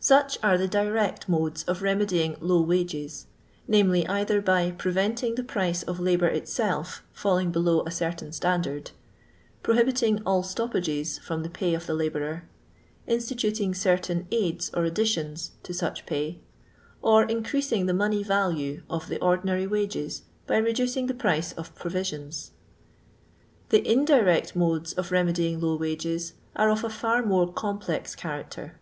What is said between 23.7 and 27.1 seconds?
indirect modes of remedying low wages are of a